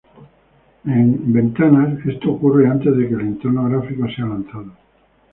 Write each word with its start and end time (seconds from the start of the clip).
En 0.85 1.07
Windows, 1.31 1.99
esto 2.07 2.31
ocurre 2.31 2.65
antes 2.67 2.97
de 2.97 3.07
que 3.07 3.13
el 3.13 3.21
entorno 3.21 3.69
gráfico 3.69 4.07
sea 4.09 4.25
lanzado. 4.25 4.73